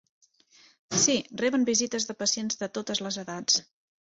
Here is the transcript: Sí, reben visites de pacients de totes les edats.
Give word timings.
Sí, 1.01 1.17
reben 1.41 1.67
visites 1.69 2.09
de 2.11 2.17
pacients 2.23 2.59
de 2.63 2.71
totes 2.79 3.05
les 3.09 3.21
edats. 3.27 3.63